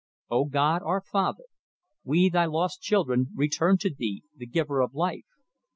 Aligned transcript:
"Oh, 0.31 0.45
God, 0.45 0.81
Our 0.81 0.99
Father, 1.01 1.43
we, 2.03 2.27
Thy 2.29 2.45
lost 2.45 2.81
children, 2.81 3.27
return 3.35 3.77
to 3.81 3.93
Thee, 3.93 4.23
the 4.35 4.47
Giver 4.47 4.81
of 4.81 4.95
Life. 4.95 5.27